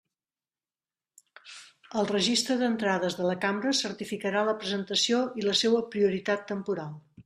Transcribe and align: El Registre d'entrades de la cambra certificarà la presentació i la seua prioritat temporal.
El 2.01 2.09
Registre 2.13 2.59
d'entrades 2.63 3.19
de 3.21 3.29
la 3.29 3.37
cambra 3.45 3.77
certificarà 3.83 4.45
la 4.51 4.59
presentació 4.65 5.25
i 5.43 5.51
la 5.51 5.59
seua 5.65 5.89
prioritat 5.97 6.53
temporal. 6.55 7.03